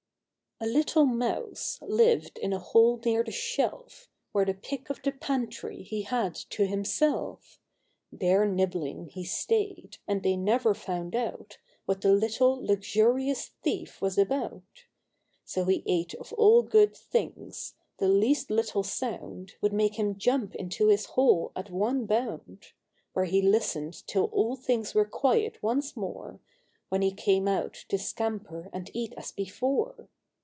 [0.63, 5.11] A LITTLE Mouse lived in a hole near the shelf, Where the pick of the
[5.11, 7.59] pantry he had to himself.
[8.11, 14.19] There nibbling he stayed, and they never found out What the little, luxurious thief was
[14.19, 14.83] about,
[15.47, 20.53] jgo he ate of all good things; the least little sound Would make him jump
[20.53, 22.67] into his hole at one bound,
[23.13, 26.39] Where he listened till all things were quiet once more,
[26.89, 29.73] When he came out to scamper and eat as before.
[29.73, 30.09] THE GREEDY MOUSE.